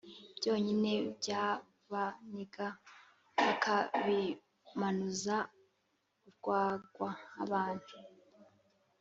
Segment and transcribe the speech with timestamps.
[0.37, 2.65] byonyine byabaniga
[3.41, 5.35] bakabimanuza
[6.27, 7.09] urwagwa.
[7.43, 7.85] Abana